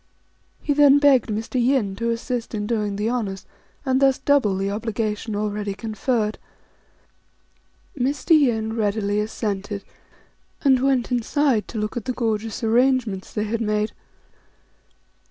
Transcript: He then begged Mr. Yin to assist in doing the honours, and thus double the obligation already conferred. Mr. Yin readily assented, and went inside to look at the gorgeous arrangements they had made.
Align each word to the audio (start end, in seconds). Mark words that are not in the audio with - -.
He 0.63 0.73
then 0.73 0.97
begged 0.97 1.29
Mr. 1.29 1.63
Yin 1.63 1.95
to 1.97 2.09
assist 2.09 2.55
in 2.55 2.65
doing 2.65 2.95
the 2.95 3.07
honours, 3.07 3.45
and 3.85 4.01
thus 4.01 4.17
double 4.17 4.57
the 4.57 4.71
obligation 4.71 5.35
already 5.35 5.75
conferred. 5.75 6.39
Mr. 7.95 8.31
Yin 8.31 8.75
readily 8.75 9.19
assented, 9.19 9.83
and 10.63 10.81
went 10.81 11.11
inside 11.11 11.67
to 11.67 11.77
look 11.77 11.95
at 11.97 12.05
the 12.05 12.13
gorgeous 12.13 12.63
arrangements 12.63 13.31
they 13.31 13.43
had 13.43 13.61
made. 13.61 13.91